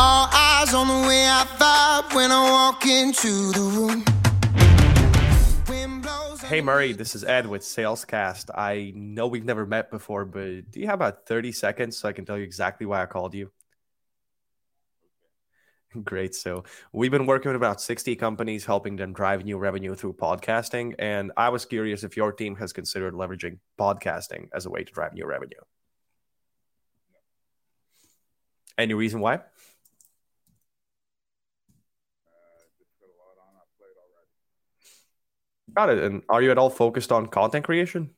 All 0.00 0.28
eyes 0.32 0.74
on 0.74 0.86
the 0.86 1.08
way 1.08 1.26
I 1.26 1.44
vibe 1.58 2.14
when 2.14 2.30
I 2.30 2.48
walk 2.52 2.86
into 2.86 3.50
the 3.50 3.60
room. 3.60 4.04
Hey 6.46 6.60
Murray, 6.60 6.92
this 6.92 7.16
is 7.16 7.24
Ed 7.24 7.48
with 7.48 7.62
Salescast. 7.62 8.50
I 8.54 8.92
know 8.94 9.26
we've 9.26 9.44
never 9.44 9.66
met 9.66 9.90
before, 9.90 10.24
but 10.24 10.70
do 10.70 10.78
you 10.78 10.86
have 10.86 10.94
about 10.94 11.26
30 11.26 11.50
seconds 11.50 11.96
so 11.98 12.08
I 12.08 12.12
can 12.12 12.24
tell 12.24 12.38
you 12.38 12.44
exactly 12.44 12.86
why 12.86 13.02
I 13.02 13.06
called 13.06 13.34
you? 13.34 13.50
Great. 16.04 16.36
So 16.36 16.62
we've 16.92 17.10
been 17.10 17.26
working 17.26 17.48
with 17.48 17.56
about 17.56 17.80
60 17.80 18.14
companies, 18.14 18.64
helping 18.64 18.94
them 18.94 19.12
drive 19.12 19.44
new 19.44 19.58
revenue 19.58 19.96
through 19.96 20.12
podcasting. 20.12 20.94
And 21.00 21.32
I 21.36 21.48
was 21.48 21.64
curious 21.64 22.04
if 22.04 22.16
your 22.16 22.32
team 22.32 22.54
has 22.54 22.72
considered 22.72 23.14
leveraging 23.14 23.58
podcasting 23.76 24.46
as 24.54 24.64
a 24.64 24.70
way 24.70 24.84
to 24.84 24.92
drive 24.92 25.14
new 25.14 25.26
revenue. 25.26 25.58
Any 28.78 28.94
reason 28.94 29.18
why? 29.18 29.40
Got 35.74 35.90
it. 35.90 35.98
And 36.02 36.22
are 36.28 36.42
you 36.42 36.50
at 36.50 36.58
all 36.58 36.70
focused 36.70 37.12
on 37.12 37.26
content 37.26 37.64
creation? 37.64 38.10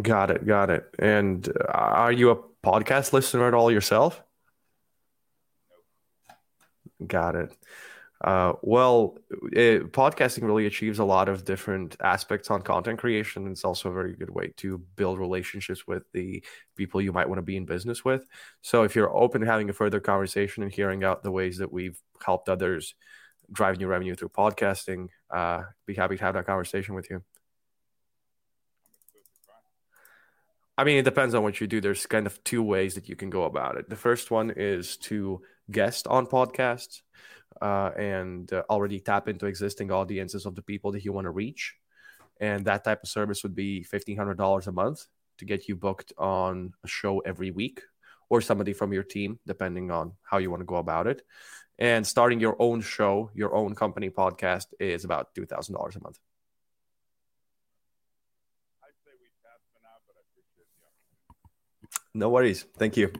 Got 0.00 0.30
it. 0.30 0.46
Got 0.46 0.70
it. 0.70 0.88
And 0.98 1.48
uh, 1.48 1.72
are 1.72 2.12
you 2.12 2.30
a 2.30 2.36
podcast 2.64 3.12
listener 3.12 3.48
at 3.48 3.54
all 3.54 3.70
yourself? 3.70 4.22
Got 7.06 7.34
it. 7.36 7.56
Uh, 8.20 8.52
well, 8.62 9.16
it, 9.52 9.92
podcasting 9.92 10.42
really 10.42 10.66
achieves 10.66 10.98
a 10.98 11.04
lot 11.04 11.28
of 11.28 11.44
different 11.44 11.96
aspects 12.00 12.50
on 12.50 12.62
content 12.62 12.98
creation. 12.98 13.46
It's 13.46 13.64
also 13.64 13.90
a 13.90 13.92
very 13.92 14.14
good 14.14 14.30
way 14.30 14.52
to 14.56 14.78
build 14.96 15.20
relationships 15.20 15.86
with 15.86 16.02
the 16.12 16.42
people 16.74 17.00
you 17.00 17.12
might 17.12 17.28
want 17.28 17.38
to 17.38 17.42
be 17.42 17.56
in 17.56 17.64
business 17.64 18.04
with. 18.04 18.26
So, 18.60 18.82
if 18.82 18.96
you're 18.96 19.16
open 19.16 19.42
to 19.42 19.46
having 19.46 19.70
a 19.70 19.72
further 19.72 20.00
conversation 20.00 20.64
and 20.64 20.72
hearing 20.72 21.04
out 21.04 21.22
the 21.22 21.30
ways 21.30 21.58
that 21.58 21.72
we've 21.72 22.00
helped 22.24 22.48
others 22.48 22.94
drive 23.52 23.78
new 23.78 23.86
revenue 23.86 24.16
through 24.16 24.30
podcasting, 24.30 25.08
uh, 25.30 25.62
be 25.86 25.94
happy 25.94 26.16
to 26.16 26.24
have 26.24 26.34
that 26.34 26.46
conversation 26.46 26.96
with 26.96 27.08
you. 27.10 27.22
I 30.76 30.84
mean, 30.84 30.98
it 30.98 31.04
depends 31.04 31.34
on 31.34 31.44
what 31.44 31.60
you 31.60 31.68
do. 31.68 31.80
There's 31.80 32.06
kind 32.06 32.26
of 32.26 32.42
two 32.42 32.62
ways 32.64 32.94
that 32.94 33.08
you 33.08 33.16
can 33.16 33.30
go 33.30 33.44
about 33.44 33.76
it. 33.76 33.88
The 33.88 33.96
first 33.96 34.30
one 34.30 34.50
is 34.50 34.96
to 34.98 35.42
guest 35.70 36.06
on 36.08 36.26
podcasts 36.26 37.02
uh, 37.60 37.90
and 37.96 38.52
uh, 38.52 38.62
already 38.70 39.00
tap 39.00 39.28
into 39.28 39.46
existing 39.46 39.90
audiences 39.90 40.46
of 40.46 40.54
the 40.54 40.62
people 40.62 40.92
that 40.92 41.04
you 41.04 41.12
want 41.12 41.26
to 41.26 41.30
reach. 41.30 41.74
And 42.40 42.64
that 42.66 42.84
type 42.84 43.02
of 43.02 43.08
service 43.08 43.42
would 43.42 43.54
be 43.54 43.84
$1,500 43.84 44.66
a 44.66 44.72
month 44.72 45.06
to 45.38 45.44
get 45.44 45.68
you 45.68 45.76
booked 45.76 46.12
on 46.18 46.72
a 46.84 46.88
show 46.88 47.20
every 47.20 47.50
week 47.50 47.82
or 48.28 48.40
somebody 48.40 48.72
from 48.72 48.92
your 48.92 49.02
team, 49.02 49.38
depending 49.46 49.90
on 49.90 50.12
how 50.22 50.38
you 50.38 50.50
want 50.50 50.60
to 50.60 50.66
go 50.66 50.76
about 50.76 51.06
it. 51.06 51.22
And 51.78 52.06
starting 52.06 52.40
your 52.40 52.56
own 52.58 52.80
show, 52.80 53.30
your 53.34 53.54
own 53.54 53.74
company 53.74 54.10
podcast 54.10 54.66
is 54.80 55.04
about 55.04 55.34
$2,000 55.34 55.96
a 55.96 56.00
month. 56.00 56.18
No 62.14 62.30
worries. 62.30 62.64
Thank 62.76 62.96
you. 62.96 63.12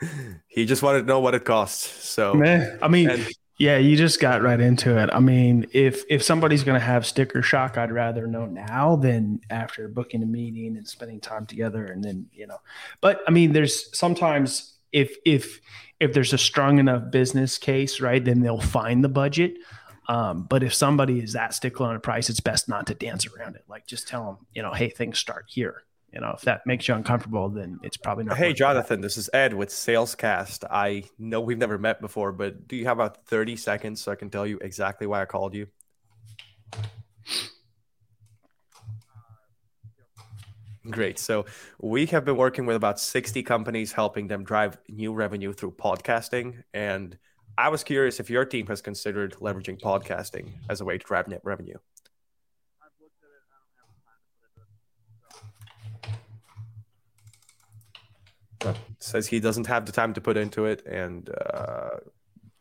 he 0.48 0.66
just 0.66 0.82
wanted 0.82 1.00
to 1.00 1.06
know 1.06 1.20
what 1.20 1.34
it 1.34 1.44
costs. 1.44 2.08
So, 2.08 2.34
Man, 2.34 2.78
I 2.82 2.88
mean, 2.88 3.10
and, 3.10 3.28
yeah, 3.58 3.76
you 3.76 3.96
just 3.96 4.20
got 4.20 4.42
right 4.42 4.58
into 4.58 4.96
it. 4.98 5.10
I 5.12 5.20
mean, 5.20 5.66
if 5.72 6.04
if 6.08 6.22
somebody's 6.22 6.64
going 6.64 6.80
to 6.80 6.84
have 6.84 7.04
sticker 7.04 7.42
shock, 7.42 7.76
I'd 7.76 7.92
rather 7.92 8.26
know 8.26 8.46
now 8.46 8.96
than 8.96 9.40
after 9.50 9.86
booking 9.88 10.22
a 10.22 10.26
meeting 10.26 10.76
and 10.76 10.88
spending 10.88 11.20
time 11.20 11.46
together, 11.46 11.84
and 11.84 12.02
then 12.02 12.26
you 12.32 12.46
know. 12.46 12.58
But 13.00 13.20
I 13.28 13.30
mean, 13.30 13.52
there's 13.52 13.96
sometimes 13.96 14.78
if 14.92 15.14
if 15.24 15.60
if 16.00 16.14
there's 16.14 16.32
a 16.32 16.38
strong 16.38 16.78
enough 16.78 17.10
business 17.10 17.58
case, 17.58 18.00
right, 18.00 18.24
then 18.24 18.40
they'll 18.40 18.60
find 18.60 19.04
the 19.04 19.10
budget. 19.10 19.56
Um, 20.08 20.44
but 20.44 20.62
if 20.62 20.74
somebody 20.74 21.20
is 21.20 21.34
that 21.34 21.54
stickler 21.54 21.88
on 21.88 21.96
a 21.96 22.00
price, 22.00 22.30
it's 22.30 22.40
best 22.40 22.68
not 22.68 22.86
to 22.86 22.94
dance 22.94 23.26
around 23.26 23.54
it. 23.54 23.64
Like 23.68 23.86
just 23.86 24.08
tell 24.08 24.24
them, 24.24 24.46
you 24.54 24.62
know, 24.62 24.72
hey, 24.72 24.88
things 24.88 25.18
start 25.18 25.44
here 25.48 25.84
you 26.12 26.20
know, 26.20 26.32
if 26.36 26.42
that 26.42 26.66
makes 26.66 26.88
you 26.88 26.94
uncomfortable, 26.94 27.48
then 27.48 27.78
it's 27.82 27.96
probably 27.96 28.24
not. 28.24 28.36
Hey, 28.36 28.52
Jonathan, 28.52 29.00
this 29.00 29.16
is 29.16 29.30
Ed 29.32 29.54
with 29.54 29.68
Salescast. 29.68 30.64
I 30.70 31.04
know 31.18 31.40
we've 31.40 31.58
never 31.58 31.78
met 31.78 32.00
before, 32.00 32.32
but 32.32 32.66
do 32.66 32.76
you 32.76 32.86
have 32.86 32.98
about 32.98 33.24
30 33.26 33.56
seconds 33.56 34.02
so 34.02 34.10
I 34.10 34.16
can 34.16 34.30
tell 34.30 34.46
you 34.46 34.58
exactly 34.58 35.06
why 35.06 35.22
I 35.22 35.24
called 35.26 35.54
you? 35.54 35.68
Great. 40.90 41.18
So 41.18 41.44
we 41.80 42.06
have 42.06 42.24
been 42.24 42.36
working 42.36 42.66
with 42.66 42.74
about 42.74 42.98
60 42.98 43.42
companies, 43.42 43.92
helping 43.92 44.26
them 44.26 44.42
drive 44.42 44.78
new 44.88 45.12
revenue 45.12 45.52
through 45.52 45.72
podcasting. 45.72 46.62
And 46.74 47.16
I 47.56 47.68
was 47.68 47.84
curious 47.84 48.18
if 48.18 48.30
your 48.30 48.44
team 48.44 48.66
has 48.68 48.80
considered 48.80 49.34
leveraging 49.34 49.80
podcasting 49.80 50.48
as 50.68 50.80
a 50.80 50.84
way 50.84 50.98
to 50.98 51.04
drive 51.04 51.28
net 51.28 51.42
revenue. 51.44 51.76
Says 58.98 59.26
he 59.26 59.40
doesn't 59.40 59.66
have 59.66 59.86
the 59.86 59.92
time 59.92 60.12
to 60.14 60.20
put 60.20 60.36
into 60.36 60.66
it 60.66 60.84
and 60.86 61.30
uh, 61.30 61.90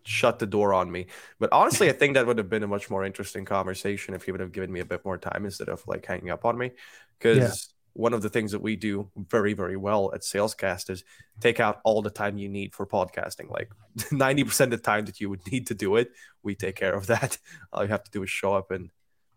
shut 0.04 0.40
the 0.40 0.48
door 0.48 0.74
on 0.74 0.92
me. 0.92 1.08
But 1.40 1.52
honestly, 1.52 1.90
I 1.90 1.94
think 1.94 2.16
that 2.16 2.26
would 2.26 2.38
have 2.38 2.50
been 2.50 2.64
a 2.64 2.68
much 2.68 2.90
more 2.90 3.06
interesting 3.06 3.46
conversation 3.46 4.14
if 4.14 4.24
he 4.24 4.32
would 4.32 4.42
have 4.42 4.52
given 4.52 4.72
me 4.72 4.80
a 4.80 4.86
bit 4.86 5.06
more 5.06 5.18
time 5.18 5.46
instead 5.46 5.70
of 5.70 5.88
like 5.88 6.06
hanging 6.06 6.32
up 6.32 6.46
on 6.46 6.58
me. 6.58 6.72
Because 7.18 7.38
yeah. 7.38 8.02
one 8.02 8.14
of 8.14 8.22
the 8.22 8.30
things 8.30 8.52
that 8.52 8.62
we 8.62 8.76
do 8.76 9.10
very, 9.16 9.54
very 9.54 9.78
well 9.78 10.12
at 10.14 10.22
Salescast 10.22 10.90
is 10.90 11.04
take 11.40 11.60
out 11.60 11.80
all 11.84 12.02
the 12.02 12.10
time 12.10 12.38
you 12.38 12.50
need 12.50 12.74
for 12.74 12.86
podcasting. 12.86 13.50
Like 13.52 13.70
90% 13.98 14.62
of 14.62 14.72
the 14.72 14.78
time 14.78 15.06
that 15.06 15.20
you 15.20 15.30
would 15.30 15.46
need 15.52 15.68
to 15.68 15.76
do 15.76 15.96
it, 15.96 16.12
we 16.44 16.56
take 16.56 16.76
care 16.76 16.96
of 16.96 17.08
that. 17.08 17.38
All 17.72 17.84
you 17.84 17.90
have 17.90 18.04
to 18.04 18.12
do 18.12 18.24
is 18.24 18.30
show 18.30 18.54
up 18.54 18.72
and 18.72 18.90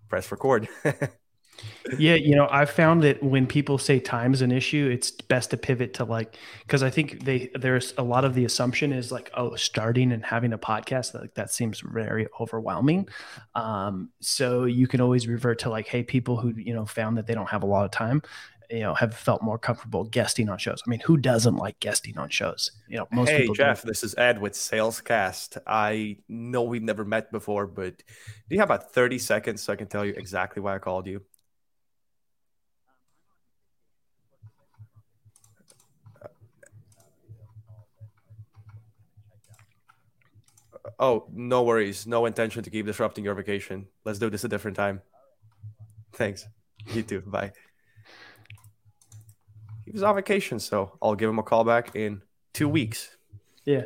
press 0.09 0.31
record. 0.31 0.69
yeah, 1.99 2.15
you 2.15 2.35
know, 2.35 2.49
I 2.51 2.65
found 2.65 3.03
that 3.03 3.23
when 3.23 3.47
people 3.47 3.79
say 3.79 4.01
time 4.01 4.33
is 4.33 4.43
an 4.43 4.53
issue, 4.53 4.89
it's 4.93 5.11
best 5.11 5.51
to 5.51 5.57
pivot 5.57 5.95
to 5.95 6.05
like 6.05 6.37
because 6.63 6.83
I 6.83 6.91
think 6.91 7.25
they 7.25 7.51
there's 7.55 7.93
a 7.99 8.03
lot 8.03 8.25
of 8.25 8.35
the 8.35 8.45
assumption 8.45 8.93
is 8.93 9.13
like, 9.13 9.31
oh, 9.35 9.55
starting 9.57 10.13
and 10.13 10.25
having 10.25 10.53
a 10.53 10.59
podcast 10.59 11.15
like 11.15 11.35
that 11.35 11.53
seems 11.53 11.81
very 11.81 12.27
overwhelming. 12.41 13.09
Um, 13.55 14.11
so 14.21 14.65
you 14.65 14.87
can 14.87 15.01
always 15.01 15.27
revert 15.27 15.59
to 15.61 15.71
like, 15.71 15.87
hey, 15.87 16.03
people 16.03 16.37
who 16.37 16.55
you 16.57 16.75
know 16.75 16.87
found 16.87 17.17
that 17.19 17.27
they 17.27 17.35
don't 17.35 17.49
have 17.49 17.63
a 17.63 17.67
lot 17.67 17.85
of 17.85 17.91
time, 17.91 18.23
you 18.71 18.81
know, 18.81 18.95
have 18.95 19.15
felt 19.15 19.43
more 19.43 19.59
comfortable 19.59 20.05
guesting 20.05 20.49
on 20.49 20.59
shows. 20.59 20.83
I 20.87 20.91
mean, 20.91 21.01
who 21.01 21.17
doesn't 21.17 21.57
like 21.57 21.79
guesting 21.81 22.17
on 22.17 22.31
shows? 22.31 22.71
You 22.89 22.99
know, 22.99 23.09
most 23.13 23.29
hey, 23.29 23.41
people. 23.41 23.55
Hey, 23.55 23.65
Jeff, 23.65 23.83
do. 23.83 23.89
this 23.89 24.03
is 24.03 24.15
Ed 24.17 24.41
with 24.41 24.55
Salescast. 24.55 25.59
I 25.67 26.17
know 26.29 26.63
we've 26.63 26.83
never 26.83 27.05
met 27.05 27.31
before, 27.31 27.67
but 27.67 27.99
do 27.99 28.05
you 28.49 28.61
have 28.61 28.71
about 28.71 28.93
30 28.93 29.19
seconds 29.19 29.63
so 29.63 29.73
I 29.73 29.77
can 29.77 29.89
tell 29.89 30.05
you 30.05 30.15
exactly 30.17 30.63
why 30.63 30.75
I 30.75 30.79
called 30.79 31.07
you? 31.07 31.23
Oh, 40.99 41.27
no 41.33 41.63
worries. 41.63 42.07
No 42.07 42.27
intention 42.27 42.63
to 42.63 42.71
keep 42.71 42.87
disrupting 42.87 43.25
your 43.25 43.35
vacation. 43.35 43.87
Let's 44.05 44.19
do 44.19 44.31
this 44.31 44.45
a 44.45 44.49
different 44.49 44.77
time. 44.77 45.01
Thanks. 46.13 46.47
You 46.93 47.03
too. 47.03 47.21
Bye. 47.21 47.53
He 49.85 49.93
was 49.93 50.03
on 50.03 50.15
vacation, 50.15 50.59
so 50.59 50.99
I'll 51.03 51.15
give 51.15 51.29
him 51.29 51.39
a 51.39 51.43
call 51.43 51.65
back 51.65 51.95
in 51.95 52.23
two 52.53 52.69
weeks. 52.69 53.17
Yeah. 53.65 53.83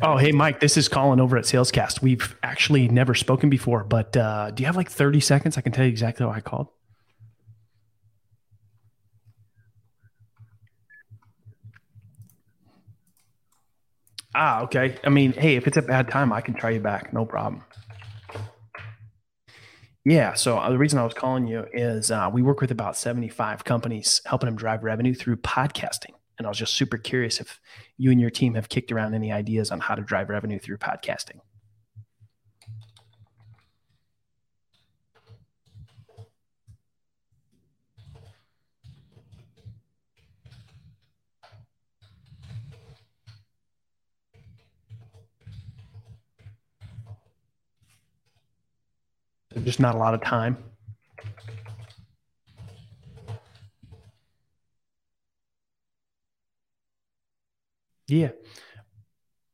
Oh, 0.00 0.16
hey, 0.16 0.30
Mike, 0.30 0.60
this 0.60 0.76
is 0.76 0.88
Collin 0.88 1.18
over 1.18 1.36
at 1.36 1.44
Salescast. 1.44 2.02
We've 2.02 2.36
actually 2.42 2.86
never 2.88 3.14
spoken 3.14 3.50
before, 3.50 3.82
but 3.82 4.16
uh, 4.16 4.52
do 4.52 4.62
you 4.62 4.66
have 4.66 4.76
like 4.76 4.90
30 4.90 5.18
seconds? 5.20 5.58
I 5.58 5.60
can 5.60 5.72
tell 5.72 5.84
you 5.84 5.90
exactly 5.90 6.24
why 6.24 6.36
I 6.36 6.40
called. 6.40 6.68
Ah, 14.40 14.62
okay. 14.62 14.94
I 15.02 15.08
mean, 15.08 15.32
hey, 15.32 15.56
if 15.56 15.66
it's 15.66 15.76
a 15.76 15.82
bad 15.82 16.08
time, 16.08 16.32
I 16.32 16.40
can 16.40 16.54
try 16.54 16.70
you 16.70 16.78
back. 16.78 17.12
No 17.12 17.26
problem. 17.26 17.64
Yeah. 20.04 20.34
So 20.34 20.58
uh, 20.58 20.70
the 20.70 20.78
reason 20.78 21.00
I 21.00 21.02
was 21.02 21.12
calling 21.12 21.48
you 21.48 21.66
is 21.72 22.12
uh, 22.12 22.30
we 22.32 22.40
work 22.40 22.60
with 22.60 22.70
about 22.70 22.96
75 22.96 23.64
companies 23.64 24.22
helping 24.26 24.46
them 24.46 24.54
drive 24.54 24.84
revenue 24.84 25.12
through 25.12 25.38
podcasting. 25.38 26.12
And 26.38 26.46
I 26.46 26.50
was 26.50 26.56
just 26.56 26.74
super 26.74 26.98
curious 26.98 27.40
if 27.40 27.58
you 27.96 28.12
and 28.12 28.20
your 28.20 28.30
team 28.30 28.54
have 28.54 28.68
kicked 28.68 28.92
around 28.92 29.12
any 29.12 29.32
ideas 29.32 29.72
on 29.72 29.80
how 29.80 29.96
to 29.96 30.02
drive 30.02 30.28
revenue 30.28 30.60
through 30.60 30.78
podcasting. 30.78 31.40
Just 49.64 49.80
not 49.80 49.94
a 49.94 49.98
lot 49.98 50.14
of 50.14 50.22
time. 50.22 50.56
Yeah. 58.08 58.30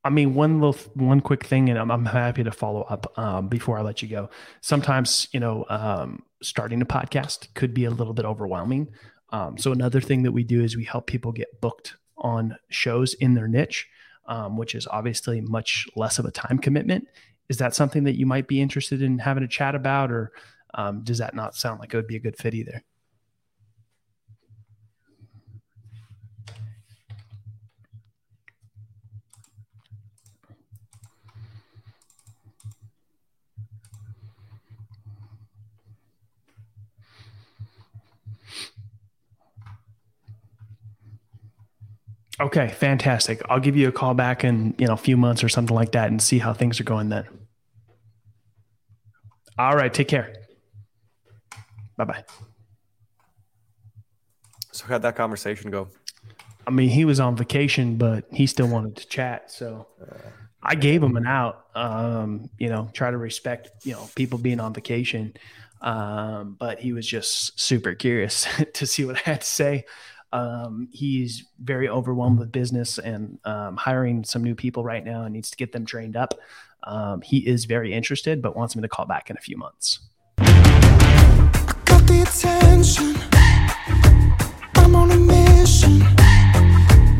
I 0.04 0.10
mean, 0.10 0.34
one 0.34 0.60
little, 0.60 0.78
one 0.94 1.20
quick 1.20 1.44
thing, 1.44 1.70
and 1.70 1.78
I'm, 1.78 1.90
I'm 1.90 2.04
happy 2.04 2.44
to 2.44 2.52
follow 2.52 2.82
up 2.82 3.12
um, 3.18 3.48
before 3.48 3.78
I 3.78 3.82
let 3.82 4.02
you 4.02 4.08
go. 4.08 4.28
Sometimes, 4.60 5.28
you 5.32 5.40
know, 5.40 5.64
um, 5.70 6.22
starting 6.42 6.82
a 6.82 6.86
podcast 6.86 7.52
could 7.54 7.72
be 7.72 7.86
a 7.86 7.90
little 7.90 8.12
bit 8.12 8.26
overwhelming. 8.26 8.90
Um, 9.30 9.56
so 9.56 9.72
another 9.72 10.00
thing 10.00 10.22
that 10.22 10.32
we 10.32 10.44
do 10.44 10.62
is 10.62 10.76
we 10.76 10.84
help 10.84 11.06
people 11.06 11.32
get 11.32 11.60
booked 11.60 11.96
on 12.18 12.56
shows 12.68 13.14
in 13.14 13.34
their 13.34 13.48
niche, 13.48 13.88
um, 14.26 14.56
which 14.56 14.74
is 14.74 14.86
obviously 14.86 15.40
much 15.40 15.86
less 15.96 16.18
of 16.18 16.24
a 16.24 16.30
time 16.30 16.58
commitment. 16.58 17.08
Is 17.48 17.58
that 17.58 17.74
something 17.74 18.04
that 18.04 18.16
you 18.16 18.26
might 18.26 18.48
be 18.48 18.60
interested 18.60 19.02
in 19.02 19.18
having 19.18 19.44
a 19.44 19.48
chat 19.48 19.74
about, 19.74 20.10
or 20.10 20.32
um, 20.74 21.02
does 21.02 21.18
that 21.18 21.34
not 21.34 21.54
sound 21.54 21.80
like 21.80 21.92
it 21.92 21.96
would 21.96 22.06
be 22.06 22.16
a 22.16 22.20
good 22.20 22.36
fit 22.36 22.54
either? 22.54 22.82
Okay, 42.40 42.68
fantastic. 42.68 43.40
I'll 43.48 43.60
give 43.60 43.76
you 43.76 43.88
a 43.88 43.92
call 43.92 44.14
back 44.14 44.42
in 44.42 44.74
you 44.78 44.86
know 44.86 44.94
a 44.94 44.98
few 44.98 45.16
months 45.16 45.44
or 45.44 45.48
something 45.48 45.74
like 45.74 45.92
that 45.92 46.10
and 46.10 46.20
see 46.20 46.38
how 46.38 46.52
things 46.52 46.80
are 46.80 46.84
going 46.84 47.08
then. 47.08 47.26
All 49.56 49.76
right, 49.76 49.92
take 49.92 50.08
care. 50.08 50.34
Bye 51.96 52.04
bye. 52.04 52.24
So 54.72 54.86
how'd 54.86 55.02
that 55.02 55.14
conversation 55.14 55.70
go? 55.70 55.88
I 56.66 56.70
mean, 56.70 56.88
he 56.88 57.04
was 57.04 57.20
on 57.20 57.36
vacation, 57.36 57.96
but 57.96 58.24
he 58.32 58.46
still 58.46 58.66
wanted 58.66 58.96
to 58.96 59.06
chat. 59.06 59.52
So 59.52 59.86
I 60.60 60.74
gave 60.74 61.02
him 61.02 61.16
an 61.16 61.26
out. 61.26 61.66
Um, 61.76 62.50
you 62.58 62.68
know, 62.68 62.90
try 62.92 63.12
to 63.12 63.16
respect 63.16 63.70
you 63.84 63.92
know 63.92 64.08
people 64.16 64.38
being 64.38 64.58
on 64.58 64.74
vacation. 64.74 65.34
Um, 65.80 66.56
but 66.58 66.80
he 66.80 66.92
was 66.92 67.06
just 67.06 67.60
super 67.60 67.94
curious 67.94 68.46
to 68.72 68.86
see 68.86 69.04
what 69.04 69.16
I 69.16 69.20
had 69.20 69.42
to 69.42 69.46
say. 69.46 69.84
Um, 70.34 70.88
he's 70.90 71.44
very 71.62 71.88
overwhelmed 71.88 72.40
with 72.40 72.50
business 72.50 72.98
and 72.98 73.38
um, 73.44 73.76
hiring 73.76 74.24
some 74.24 74.42
new 74.42 74.56
people 74.56 74.82
right 74.82 75.04
now 75.04 75.22
and 75.22 75.32
needs 75.32 75.48
to 75.50 75.56
get 75.56 75.70
them 75.70 75.86
trained 75.86 76.16
up. 76.16 76.34
Um, 76.82 77.22
he 77.22 77.38
is 77.46 77.66
very 77.66 77.92
interested, 77.92 78.42
but 78.42 78.56
wants 78.56 78.74
me 78.74 78.82
to 78.82 78.88
call 78.88 79.06
back 79.06 79.30
in 79.30 79.36
a 79.36 79.40
few 79.40 79.56
months. 79.56 80.00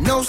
No 0.03 0.23